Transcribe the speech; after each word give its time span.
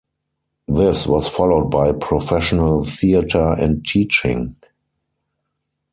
This 0.67 1.05
was 1.05 1.27
followed 1.29 1.65
by 1.65 1.91
professional 1.91 2.83
theatre 2.85 3.53
and 3.53 3.85
teaching. 3.85 4.55